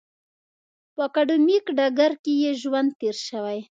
[0.93, 3.59] په اکاډمیک ډګر کې یې ژوند تېر شوی.